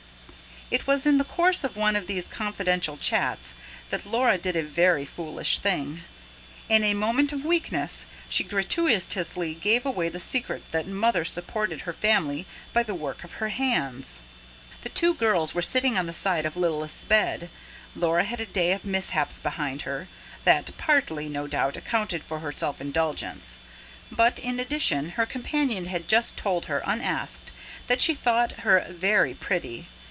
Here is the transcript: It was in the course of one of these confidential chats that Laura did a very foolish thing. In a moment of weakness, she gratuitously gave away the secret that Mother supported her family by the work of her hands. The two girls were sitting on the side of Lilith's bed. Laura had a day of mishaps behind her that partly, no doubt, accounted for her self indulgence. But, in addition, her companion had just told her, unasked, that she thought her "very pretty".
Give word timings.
It 0.73 0.87
was 0.87 1.05
in 1.05 1.17
the 1.17 1.25
course 1.25 1.65
of 1.65 1.75
one 1.75 1.97
of 1.97 2.07
these 2.07 2.29
confidential 2.29 2.95
chats 2.95 3.55
that 3.89 4.05
Laura 4.05 4.37
did 4.37 4.55
a 4.55 4.63
very 4.63 5.03
foolish 5.03 5.57
thing. 5.57 5.99
In 6.69 6.81
a 6.85 6.93
moment 6.93 7.33
of 7.33 7.43
weakness, 7.43 8.05
she 8.29 8.45
gratuitously 8.45 9.53
gave 9.55 9.85
away 9.85 10.07
the 10.07 10.21
secret 10.21 10.63
that 10.71 10.87
Mother 10.87 11.25
supported 11.25 11.81
her 11.81 11.91
family 11.91 12.45
by 12.71 12.83
the 12.83 12.95
work 12.95 13.25
of 13.25 13.33
her 13.33 13.49
hands. 13.49 14.21
The 14.83 14.87
two 14.87 15.13
girls 15.13 15.53
were 15.53 15.61
sitting 15.61 15.97
on 15.97 16.05
the 16.05 16.13
side 16.13 16.45
of 16.45 16.55
Lilith's 16.55 17.03
bed. 17.03 17.49
Laura 17.93 18.23
had 18.23 18.39
a 18.39 18.45
day 18.45 18.71
of 18.71 18.85
mishaps 18.85 19.39
behind 19.39 19.81
her 19.81 20.07
that 20.45 20.71
partly, 20.77 21.27
no 21.27 21.47
doubt, 21.47 21.75
accounted 21.75 22.23
for 22.23 22.39
her 22.39 22.53
self 22.53 22.79
indulgence. 22.79 23.59
But, 24.09 24.39
in 24.39 24.57
addition, 24.57 25.09
her 25.19 25.25
companion 25.25 25.87
had 25.87 26.07
just 26.07 26.37
told 26.37 26.67
her, 26.67 26.81
unasked, 26.85 27.51
that 27.87 27.99
she 27.99 28.13
thought 28.13 28.61
her 28.63 28.85
"very 28.89 29.33
pretty". 29.33 29.87